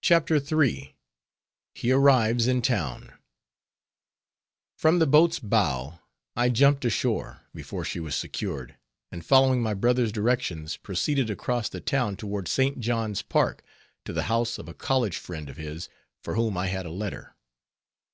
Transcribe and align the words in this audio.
CHAPTER 0.00 0.36
III. 0.36 0.96
HE 1.74 1.92
ARRIVES 1.92 2.46
IN 2.46 2.62
TOWN 2.62 3.12
From 4.78 4.98
the 4.98 5.06
boat's 5.06 5.38
bow, 5.38 5.98
I 6.34 6.48
jumped 6.48 6.86
ashore, 6.86 7.42
before 7.52 7.84
she 7.84 8.00
was 8.00 8.16
secured, 8.16 8.78
and 9.12 9.22
following 9.22 9.60
my 9.60 9.74
brother's 9.74 10.10
directions, 10.10 10.78
proceeded 10.78 11.28
across 11.28 11.68
the 11.68 11.82
town 11.82 12.16
toward 12.16 12.48
St. 12.48 12.80
John's 12.80 13.20
Park, 13.20 13.62
to 14.06 14.14
the 14.14 14.22
house 14.32 14.56
of 14.56 14.68
a 14.70 14.74
college 14.74 15.18
friend 15.18 15.50
of 15.50 15.58
his, 15.58 15.90
for 16.22 16.34
whom 16.34 16.56
I 16.56 16.68
had 16.68 16.86
a 16.86 16.90
letter. 16.90 17.34